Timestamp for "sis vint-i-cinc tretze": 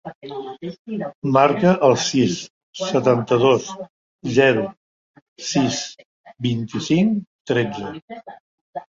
5.49-7.93